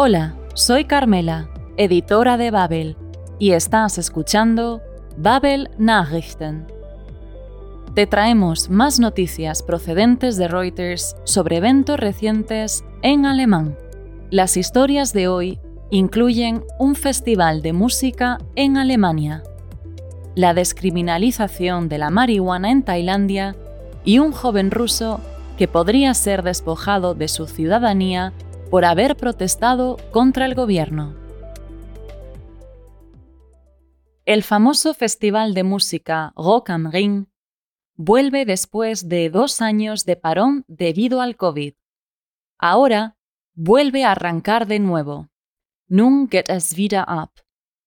Hola, 0.00 0.36
soy 0.54 0.84
Carmela, 0.84 1.48
editora 1.76 2.36
de 2.36 2.52
Babel, 2.52 2.96
y 3.40 3.50
estás 3.50 3.98
escuchando 3.98 4.80
Babel 5.16 5.70
Nachrichten. 5.76 6.68
Te 7.94 8.06
traemos 8.06 8.70
más 8.70 9.00
noticias 9.00 9.60
procedentes 9.64 10.36
de 10.36 10.46
Reuters 10.46 11.16
sobre 11.24 11.56
eventos 11.56 11.98
recientes 11.98 12.84
en 13.02 13.26
alemán. 13.26 13.76
Las 14.30 14.56
historias 14.56 15.12
de 15.12 15.26
hoy 15.26 15.58
incluyen 15.90 16.62
un 16.78 16.94
festival 16.94 17.60
de 17.60 17.72
música 17.72 18.38
en 18.54 18.76
Alemania, 18.76 19.42
la 20.36 20.54
descriminalización 20.54 21.88
de 21.88 21.98
la 21.98 22.10
marihuana 22.10 22.70
en 22.70 22.84
Tailandia 22.84 23.56
y 24.04 24.20
un 24.20 24.30
joven 24.30 24.70
ruso 24.70 25.20
que 25.56 25.66
podría 25.66 26.14
ser 26.14 26.44
despojado 26.44 27.16
de 27.16 27.26
su 27.26 27.48
ciudadanía 27.48 28.32
por 28.70 28.84
haber 28.84 29.16
protestado 29.16 29.96
contra 30.10 30.44
el 30.46 30.54
gobierno. 30.54 31.16
El 34.24 34.42
famoso 34.42 34.92
festival 34.92 35.54
de 35.54 35.64
música 35.64 36.32
Rock 36.36 36.70
am 36.70 36.90
Ring 36.90 37.26
vuelve 37.96 38.44
después 38.44 39.08
de 39.08 39.30
dos 39.30 39.62
años 39.62 40.04
de 40.04 40.16
parón 40.16 40.64
debido 40.68 41.22
al 41.22 41.36
COVID. 41.36 41.74
Ahora 42.58 43.16
vuelve 43.54 44.04
a 44.04 44.12
arrancar 44.12 44.66
de 44.66 44.80
nuevo. 44.80 45.28
Nun 45.88 46.28
geht 46.28 46.50
es 46.50 46.76
wieder 46.76 47.04
ab. 47.08 47.30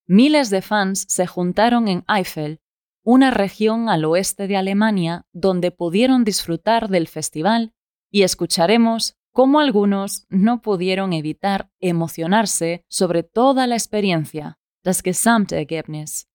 Miles 0.07 0.49
de 0.49 0.63
fans 0.63 1.05
se 1.07 1.27
juntaron 1.27 1.87
en 1.87 2.03
Eifel, 2.07 2.59
una 3.03 3.29
región 3.29 3.87
al 3.87 4.03
oeste 4.05 4.47
de 4.47 4.57
Alemania 4.57 5.27
donde 5.31 5.69
pudieron 5.69 6.23
disfrutar 6.23 6.89
del 6.89 7.07
festival 7.07 7.73
y 8.09 8.23
escucharemos 8.23 9.15
cómo 9.31 9.59
algunos 9.59 10.25
no 10.29 10.61
pudieron 10.61 11.13
evitar 11.13 11.69
emocionarse 11.79 12.83
sobre 12.87 13.23
toda 13.23 13.67
la 13.67 13.75
experiencia, 13.75 14.59
das 14.83 15.01
Gesamtergebnis. 15.01 16.27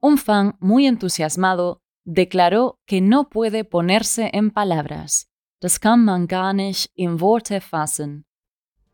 Un 0.00 0.18
fan 0.18 0.56
muy 0.60 0.86
entusiasmado 0.86 1.82
declaró 2.04 2.78
que 2.86 3.00
no 3.00 3.28
puede 3.28 3.64
ponerse 3.64 4.30
en 4.32 4.50
palabras. 4.50 5.28
Das 5.60 5.78
kann 5.78 6.04
man 6.04 6.26
gar 6.26 6.54
nicht 6.54 6.90
in 6.94 7.20
Worte 7.20 7.60
fassen. 7.60 8.24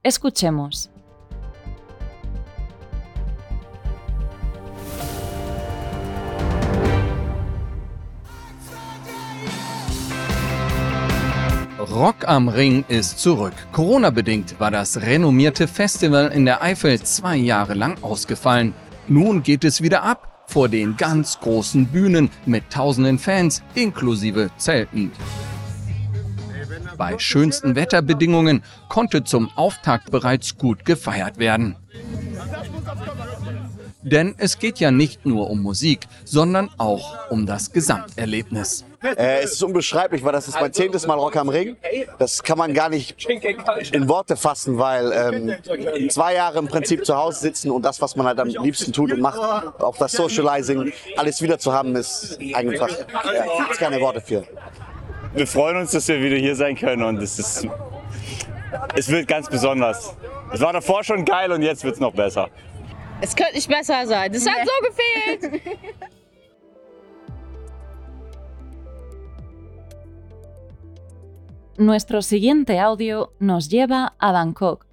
Escuchemos. 0.02 0.90
Rock 11.96 12.28
am 12.28 12.50
Ring 12.50 12.84
ist 12.88 13.20
zurück. 13.20 13.54
Corona-bedingt 13.72 14.60
war 14.60 14.70
das 14.70 15.00
renommierte 15.00 15.66
Festival 15.66 16.28
in 16.28 16.44
der 16.44 16.62
Eifel 16.62 17.00
zwei 17.00 17.36
Jahre 17.36 17.72
lang 17.72 17.96
ausgefallen. 18.02 18.74
Nun 19.08 19.42
geht 19.42 19.64
es 19.64 19.80
wieder 19.80 20.02
ab 20.02 20.44
vor 20.46 20.68
den 20.68 20.98
ganz 20.98 21.40
großen 21.40 21.86
Bühnen 21.86 22.28
mit 22.44 22.68
tausenden 22.68 23.18
Fans 23.18 23.62
inklusive 23.74 24.50
Zelten. 24.58 25.10
Bei 26.98 27.18
schönsten 27.18 27.76
Wetterbedingungen 27.76 28.62
konnte 28.90 29.24
zum 29.24 29.48
Auftakt 29.56 30.10
bereits 30.10 30.58
gut 30.58 30.84
gefeiert 30.84 31.38
werden. 31.38 31.76
Denn 34.06 34.36
es 34.38 34.60
geht 34.60 34.78
ja 34.78 34.92
nicht 34.92 35.26
nur 35.26 35.50
um 35.50 35.60
Musik, 35.60 36.06
sondern 36.24 36.70
auch 36.78 37.28
um 37.28 37.44
das 37.44 37.72
Gesamterlebnis. 37.72 38.84
Äh, 39.02 39.42
es 39.42 39.54
ist 39.54 39.64
unbeschreiblich, 39.64 40.22
weil 40.22 40.30
das 40.30 40.46
ist 40.46 40.60
mein 40.60 40.72
zehntes 40.72 41.08
Mal 41.08 41.14
Rock 41.14 41.34
am 41.34 41.48
Ring. 41.48 41.76
Das 42.20 42.40
kann 42.44 42.56
man 42.56 42.72
gar 42.72 42.88
nicht 42.88 43.28
in 43.92 44.08
Worte 44.08 44.36
fassen, 44.36 44.78
weil 44.78 45.10
ähm, 45.12 46.08
zwei 46.08 46.34
Jahre 46.34 46.60
im 46.60 46.68
Prinzip 46.68 47.04
zu 47.04 47.16
Hause 47.16 47.40
sitzen 47.40 47.72
und 47.72 47.84
das, 47.84 48.00
was 48.00 48.14
man 48.14 48.26
halt 48.28 48.38
am 48.38 48.46
liebsten 48.46 48.92
tut 48.92 49.12
und 49.12 49.20
macht, 49.20 49.40
auch 49.40 49.96
das 49.96 50.12
Socializing, 50.12 50.92
alles 51.16 51.42
wieder 51.42 51.58
zu 51.58 51.72
haben, 51.72 51.96
ist 51.96 52.38
einfach, 52.54 52.88
ja, 52.88 53.70
ist 53.72 53.80
keine 53.80 54.00
Worte 54.00 54.20
für. 54.20 54.44
Wir 55.34 55.48
freuen 55.48 55.78
uns, 55.78 55.90
dass 55.90 56.06
wir 56.06 56.22
wieder 56.22 56.36
hier 56.36 56.54
sein 56.54 56.76
können 56.76 57.02
und 57.02 57.20
es 57.20 57.40
ist, 57.40 57.66
es 58.94 59.08
wird 59.08 59.26
ganz 59.26 59.48
besonders. 59.48 60.14
Es 60.52 60.60
war 60.60 60.72
davor 60.72 61.02
schon 61.02 61.24
geil 61.24 61.50
und 61.50 61.62
jetzt 61.62 61.82
wird 61.82 61.94
es 61.94 62.00
noch 62.00 62.14
besser. 62.14 62.50
Es 63.20 63.34
könnte 63.34 63.54
nicht 63.54 63.68
besser 63.68 64.06
sein. 64.06 64.32
Das 64.32 64.46
hat 64.46 64.66
so 64.66 64.72
gefehlt. 64.86 65.62
Nuestro 71.78 72.22
siguiente 72.22 72.80
audio 72.80 73.32
nos 73.38 73.68
lleva 73.68 74.14
a 74.18 74.32
Bangkok, 74.32 74.86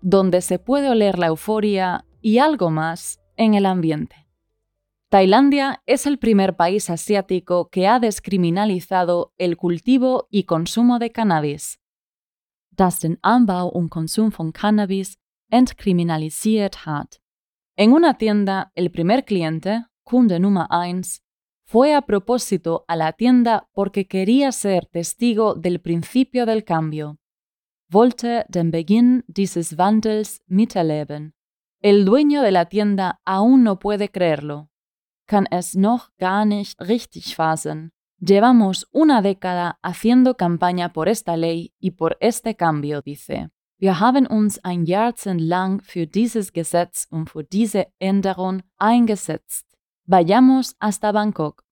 donde 0.00 0.40
se 0.40 0.58
puede 0.58 0.88
oler 0.88 1.18
la 1.18 1.26
euforia 1.26 2.06
y 2.22 2.38
algo 2.38 2.70
más 2.70 3.20
en 3.36 3.52
el 3.54 3.66
ambiente. 3.66 4.26
Tailandia 5.10 5.82
es 5.86 6.06
el 6.06 6.18
primer 6.18 6.56
país 6.56 6.88
asiático 6.90 7.68
que 7.70 7.86
ha 7.86 7.98
descriminalizado 7.98 9.32
el 9.38 9.56
cultivo 9.56 10.28
y 10.30 10.44
consumo 10.44 10.98
de 10.98 11.12
cannabis. 11.12 11.78
Das 12.70 13.00
den 13.00 13.18
Anbau 13.22 13.68
und 13.68 13.90
Konsum 13.90 14.30
von 14.30 14.52
Cannabis 14.52 15.18
entkriminalisiert 15.50 16.86
hat. 16.86 17.20
En 17.80 17.92
una 17.92 18.14
tienda, 18.14 18.72
el 18.74 18.90
primer 18.90 19.24
cliente, 19.24 19.84
Kunde 20.02 20.40
Nummer 20.40 20.66
1, 20.68 21.02
fue 21.64 21.94
a 21.94 22.02
propósito 22.02 22.84
a 22.88 22.96
la 22.96 23.12
tienda 23.12 23.68
porque 23.72 24.08
quería 24.08 24.50
ser 24.50 24.86
testigo 24.86 25.54
del 25.54 25.80
principio 25.80 26.44
del 26.44 26.64
cambio. 26.64 27.18
Wollte 27.88 28.46
den 28.48 28.72
Beginn 28.72 29.22
dieses 29.28 29.78
Wandels 29.78 30.42
miterleben. 30.48 31.34
El 31.80 32.04
dueño 32.04 32.42
de 32.42 32.50
la 32.50 32.64
tienda 32.64 33.20
aún 33.24 33.62
no 33.62 33.78
puede 33.78 34.08
creerlo. 34.08 34.70
Kann 35.28 35.46
es 35.52 35.76
noch 35.76 36.10
gar 36.18 36.44
nicht 36.44 36.80
richtig 36.80 37.36
fassen. 37.36 37.92
Llevamos 38.18 38.88
una 38.90 39.22
década 39.22 39.78
haciendo 39.84 40.36
campaña 40.36 40.92
por 40.92 41.08
esta 41.08 41.36
ley 41.36 41.72
y 41.78 41.92
por 41.92 42.16
este 42.18 42.56
cambio, 42.56 43.02
dice. 43.02 43.50
Wir 43.80 44.00
haben 44.00 44.26
uns 44.26 44.58
ein 44.64 44.86
Jahrzehnt 44.86 45.40
lang 45.40 45.80
für 45.82 46.08
dieses 46.08 46.52
Gesetz 46.52 47.06
und 47.12 47.30
für 47.30 47.44
diese 47.44 47.86
Änderung 48.00 48.62
eingesetzt. 48.76 49.66
Vayamos 50.04 50.74
hasta 50.80 51.12
Bangkok. 51.12 51.62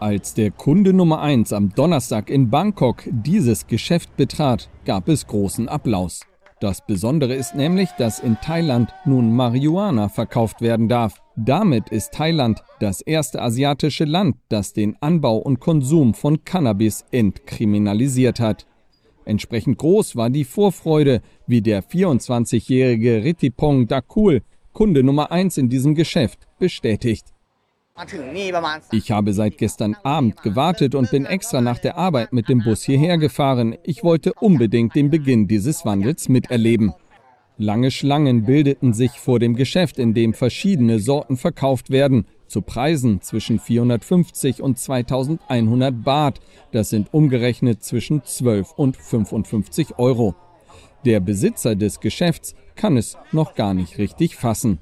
Als 0.00 0.32
der 0.32 0.50
Kunde 0.50 0.94
Nummer 0.94 1.20
1 1.20 1.52
am 1.52 1.68
Donnerstag 1.74 2.30
in 2.30 2.48
Bangkok 2.48 3.02
dieses 3.10 3.66
Geschäft 3.66 4.16
betrat, 4.16 4.70
gab 4.86 5.08
es 5.08 5.26
großen 5.26 5.68
Applaus. 5.68 6.22
Das 6.60 6.86
Besondere 6.86 7.34
ist 7.34 7.54
nämlich, 7.54 7.90
dass 7.98 8.18
in 8.18 8.38
Thailand 8.40 8.94
nun 9.04 9.36
Marihuana 9.36 10.08
verkauft 10.08 10.62
werden 10.62 10.88
darf. 10.88 11.20
Damit 11.40 11.90
ist 11.90 12.14
Thailand 12.14 12.64
das 12.80 13.00
erste 13.00 13.40
asiatische 13.40 14.04
Land, 14.04 14.38
das 14.48 14.72
den 14.72 14.96
Anbau 15.00 15.36
und 15.36 15.60
Konsum 15.60 16.12
von 16.14 16.42
Cannabis 16.44 17.04
entkriminalisiert 17.12 18.40
hat. 18.40 18.66
Entsprechend 19.24 19.78
groß 19.78 20.16
war 20.16 20.30
die 20.30 20.42
Vorfreude, 20.42 21.22
wie 21.46 21.62
der 21.62 21.84
24-jährige 21.84 23.22
Ritipong 23.22 23.86
Dakul, 23.86 24.42
Kunde 24.72 25.04
Nummer 25.04 25.30
1 25.30 25.58
in 25.58 25.68
diesem 25.68 25.94
Geschäft, 25.94 26.40
bestätigt. 26.58 27.26
Ich 28.90 29.10
habe 29.12 29.32
seit 29.32 29.58
gestern 29.58 29.94
Abend 30.02 30.42
gewartet 30.42 30.96
und 30.96 31.08
bin 31.12 31.24
extra 31.24 31.60
nach 31.60 31.78
der 31.78 31.96
Arbeit 31.96 32.32
mit 32.32 32.48
dem 32.48 32.64
Bus 32.64 32.82
hierher 32.82 33.16
gefahren. 33.16 33.76
Ich 33.84 34.02
wollte 34.02 34.32
unbedingt 34.34 34.96
den 34.96 35.10
Beginn 35.10 35.46
dieses 35.46 35.84
Wandels 35.84 36.28
miterleben. 36.28 36.94
Lange 37.60 37.90
Schlangen 37.90 38.44
bildeten 38.44 38.92
sich 38.92 39.10
vor 39.10 39.40
dem 39.40 39.56
Geschäft, 39.56 39.98
in 39.98 40.14
dem 40.14 40.32
verschiedene 40.32 41.00
Sorten 41.00 41.36
verkauft 41.36 41.90
werden, 41.90 42.24
zu 42.46 42.62
Preisen 42.62 43.20
zwischen 43.20 43.58
450 43.58 44.62
und 44.62 44.78
2100 44.78 46.04
Baht. 46.04 46.38
Das 46.70 46.90
sind 46.90 47.12
umgerechnet 47.12 47.82
zwischen 47.82 48.22
12 48.24 48.74
und 48.76 48.96
55 48.96 49.98
Euro. 49.98 50.36
Der 51.04 51.18
Besitzer 51.18 51.74
des 51.74 51.98
Geschäfts 51.98 52.54
kann 52.76 52.96
es 52.96 53.18
noch 53.32 53.56
gar 53.56 53.74
nicht 53.74 53.98
richtig 53.98 54.36
fassen. 54.36 54.78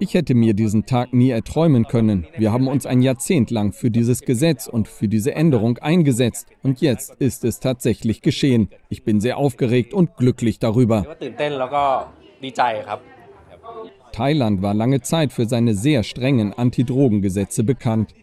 Ich 0.00 0.14
hätte 0.14 0.34
mir 0.34 0.54
diesen 0.54 0.86
Tag 0.86 1.12
nie 1.12 1.30
erträumen 1.30 1.86
können. 1.86 2.26
Wir 2.36 2.52
haben 2.52 2.68
uns 2.68 2.86
ein 2.86 3.02
Jahrzehnt 3.02 3.50
lang 3.50 3.72
für 3.72 3.90
dieses 3.90 4.22
Gesetz 4.22 4.66
und 4.66 4.88
für 4.88 5.08
diese 5.08 5.34
Änderung 5.34 5.78
eingesetzt. 5.78 6.48
Und 6.62 6.80
jetzt 6.80 7.14
ist 7.18 7.44
es 7.44 7.60
tatsächlich 7.60 8.22
geschehen. 8.22 8.68
Ich 8.88 9.04
bin 9.04 9.20
sehr 9.20 9.36
aufgeregt 9.36 9.92
und 9.92 10.16
glücklich 10.16 10.58
darüber. 10.58 11.16
Thailand 14.12 14.62
war 14.62 14.74
lange 14.74 15.00
Zeit 15.02 15.32
für 15.32 15.46
seine 15.46 15.74
sehr 15.74 16.02
strengen 16.02 16.52
Antidrogengesetze 16.52 17.64
bekannt. 17.64 18.14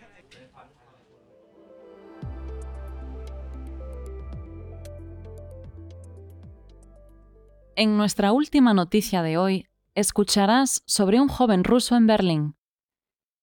En 7.76 7.98
nuestra 7.98 8.32
última 8.34 8.74
noticia 8.74 9.24
de 9.24 9.36
hoy 9.36 9.66
escucharás 9.96 10.84
sobre 10.86 11.20
un 11.22 11.28
joven 11.28 11.64
ruso 11.64 11.96
en 11.96 12.08
Berlín. 12.08 12.56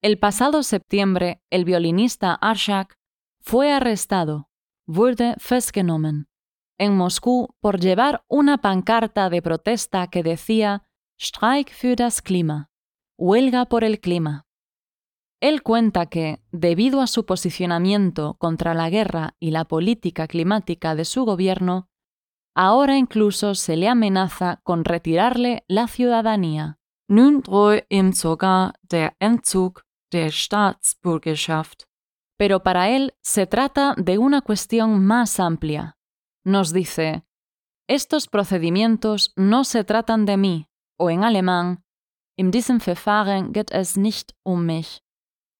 El 0.02 0.19
pasado 0.19 0.62
septiembre, 0.62 1.43
el 1.50 1.64
violinista 1.64 2.35
Arshak 2.35 2.99
fue 3.41 3.73
arrestado, 3.73 4.49
wurde 4.87 5.35
festgenommen, 5.38 6.29
en 6.79 6.97
Moscú 6.97 7.55
por 7.61 7.79
llevar 7.79 8.25
una 8.29 8.58
pancarta 8.58 9.29
de 9.29 9.43
protesta 9.43 10.06
que 10.08 10.23
decía 10.23 10.87
Streik 11.20 11.70
für 11.70 11.97
das 11.97 12.23
Klima, 12.23 12.70
huelga 13.19 13.67
por 13.67 13.85
el 13.85 14.00
clima. 14.00 14.47
Él 15.41 15.62
cuenta 15.62 16.06
que, 16.06 16.43
debido 16.52 17.00
a 17.00 17.06
su 17.06 17.25
posicionamiento 17.25 18.35
contra 18.38 18.75
la 18.75 18.91
guerra 18.91 19.37
y 19.38 19.50
la 19.50 19.64
política 19.64 20.26
climática 20.26 20.94
de 20.94 21.05
su 21.05 21.25
gobierno, 21.25 21.88
ahora 22.55 22.97
incluso 22.97 23.55
se 23.55 23.76
le 23.76 23.88
amenaza 23.88 24.61
con 24.62 24.85
retirarle 24.85 25.64
la 25.69 25.87
ciudadanía. 25.87 26.79
Nun 27.08 27.41
drohe 27.41 27.87
ihm 27.88 28.12
sogar 28.12 28.75
der 28.82 29.17
Entzug 29.19 29.82
der 30.12 30.31
Staatsbürgerschaft. 30.31 31.85
Pero 32.37 32.62
para 32.62 32.88
él 32.88 33.14
se 33.23 33.47
trata 33.47 33.94
de 33.97 34.19
una 34.19 34.41
cuestión 34.41 35.05
más 35.05 35.41
amplia. 35.41 35.99
Nos 36.44 36.73
dice, 36.73 37.25
estos 37.88 38.29
procedimientos 38.29 39.32
no 39.37 39.64
se 39.64 39.85
tratan 39.85 40.25
de 40.25 40.37
mí, 40.37 40.69
o 40.97 41.11
en 41.11 41.25
alemán, 41.25 41.85
in 42.37 42.50
diesem 42.50 42.81
Verfahren 42.81 43.52
geht 43.52 43.70
es 43.73 43.97
nicht 43.97 44.32
um 44.43 44.64
mich, 44.64 45.02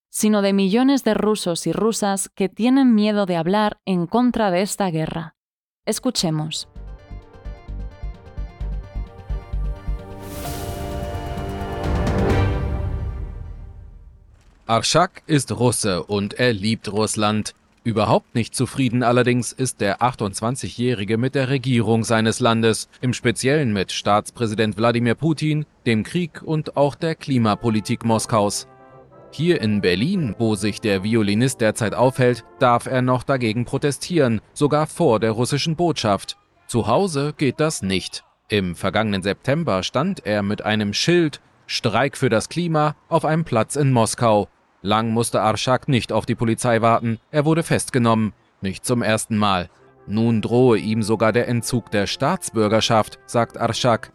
sino 0.09 0.41
de 0.41 0.53
millones 0.53 1.03
de 1.03 1.13
rusos 1.13 1.67
y 1.67 1.73
rusas 1.73 2.29
que 2.29 2.49
tienen 2.49 2.95
miedo 2.95 3.25
de 3.25 3.35
hablar 3.35 3.81
en 3.85 4.07
contra 4.07 4.49
de 4.49 4.61
esta 4.61 4.89
guerra. 4.89 5.35
Escuchemos. 5.85 6.67
Arschak 14.71 15.23
ist 15.27 15.51
Russe 15.51 16.01
und 16.01 16.35
er 16.35 16.53
liebt 16.53 16.89
Russland. 16.89 17.55
Überhaupt 17.83 18.35
nicht 18.35 18.55
zufrieden 18.55 19.03
allerdings 19.03 19.51
ist 19.51 19.81
der 19.81 19.99
28-Jährige 19.99 21.17
mit 21.17 21.35
der 21.35 21.49
Regierung 21.49 22.05
seines 22.05 22.39
Landes, 22.39 22.87
im 23.01 23.11
Speziellen 23.11 23.73
mit 23.73 23.91
Staatspräsident 23.91 24.77
Wladimir 24.77 25.15
Putin, 25.15 25.65
dem 25.85 26.03
Krieg 26.03 26.41
und 26.41 26.77
auch 26.77 26.95
der 26.95 27.15
Klimapolitik 27.15 28.05
Moskaus. 28.05 28.69
Hier 29.31 29.59
in 29.59 29.81
Berlin, 29.81 30.35
wo 30.39 30.55
sich 30.55 30.79
der 30.79 31.03
Violinist 31.03 31.59
derzeit 31.59 31.93
aufhält, 31.93 32.45
darf 32.59 32.85
er 32.85 33.01
noch 33.01 33.23
dagegen 33.23 33.65
protestieren, 33.65 34.39
sogar 34.53 34.87
vor 34.87 35.19
der 35.19 35.31
russischen 35.31 35.75
Botschaft. 35.75 36.37
Zu 36.67 36.87
Hause 36.87 37.33
geht 37.35 37.59
das 37.59 37.81
nicht. 37.81 38.23
Im 38.47 38.77
vergangenen 38.77 39.21
September 39.21 39.83
stand 39.83 40.25
er 40.25 40.43
mit 40.43 40.61
einem 40.61 40.93
Schild 40.93 41.41
Streik 41.67 42.15
für 42.15 42.29
das 42.29 42.47
Klima 42.47 42.95
auf 43.09 43.25
einem 43.25 43.43
Platz 43.43 43.75
in 43.75 43.91
Moskau. 43.91 44.47
Lang 44.81 45.11
musste 45.11 45.41
Arschak 45.41 45.87
nicht 45.87 46.11
auf 46.11 46.25
die 46.25 46.35
Polizei 46.35 46.81
warten, 46.81 47.19
er 47.29 47.45
wurde 47.45 47.63
festgenommen, 47.63 48.33
nicht 48.61 48.85
zum 48.85 49.03
ersten 49.03 49.37
Mal. 49.37 49.69
Nun 50.07 50.41
drohe 50.41 50.77
ihm 50.77 51.03
sogar 51.03 51.31
der 51.31 51.47
Entzug 51.47 51.91
der 51.91 52.07
Staatsbürgerschaft, 52.07 53.19
sagt 53.27 53.57
Arschak. 53.57 54.11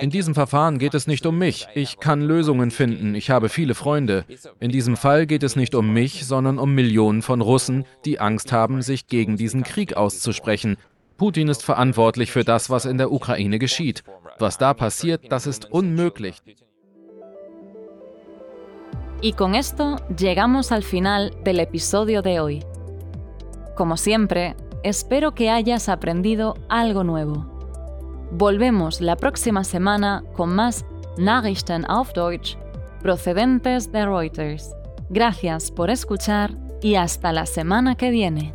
In 0.00 0.10
diesem 0.10 0.34
Verfahren 0.34 0.78
geht 0.78 0.94
es 0.94 1.06
nicht 1.06 1.26
um 1.26 1.38
mich. 1.38 1.68
Ich 1.74 1.98
kann 1.98 2.22
Lösungen 2.22 2.70
finden. 2.70 3.14
Ich 3.14 3.30
habe 3.30 3.48
viele 3.48 3.74
Freunde. 3.74 4.24
In 4.58 4.70
diesem 4.70 4.96
Fall 4.96 5.26
geht 5.26 5.42
es 5.42 5.56
nicht 5.56 5.74
um 5.74 5.92
mich, 5.92 6.24
sondern 6.26 6.58
um 6.58 6.74
Millionen 6.74 7.22
von 7.22 7.40
Russen, 7.40 7.84
die 8.04 8.18
Angst 8.18 8.52
haben, 8.52 8.82
sich 8.82 9.06
gegen 9.06 9.36
diesen 9.36 9.64
Krieg 9.64 9.96
auszusprechen. 9.96 10.76
Putin 11.16 11.48
ist 11.48 11.62
verantwortlich 11.62 12.30
für 12.30 12.44
das, 12.44 12.70
was 12.70 12.84
in 12.84 12.98
der 12.98 13.12
Ukraine 13.12 13.58
geschieht. 13.58 14.02
Was 14.38 14.58
da 14.58 14.74
passiert, 14.74 15.32
das 15.32 15.46
ist 15.46 15.70
unmöglich. 15.70 16.42
Y 19.20 19.32
con 19.32 19.54
esto 19.54 19.96
llegamos 20.16 20.72
al 20.72 20.82
final 20.82 21.34
del 21.42 21.60
episodio 21.60 22.22
de 22.22 22.40
hoy. 22.40 22.64
Como 23.74 23.96
siempre, 23.96 24.56
espero 24.82 25.34
que 25.34 25.50
hayas 25.50 25.88
aprendido 25.88 26.54
algo 26.68 27.04
nuevo. 27.04 27.46
Volvemos 28.30 29.00
la 29.00 29.16
próxima 29.16 29.64
semana 29.64 30.24
con 30.34 30.54
más 30.54 30.84
Nachrichten 31.16 31.84
auf 31.88 32.12
Deutsch 32.12 32.56
procedentes 33.06 33.92
de 33.92 34.04
Reuters. 34.04 34.74
Gracias 35.10 35.70
por 35.70 35.90
escuchar 35.90 36.56
y 36.82 36.96
hasta 36.96 37.32
la 37.32 37.46
semana 37.46 37.94
que 37.94 38.10
viene. 38.10 38.52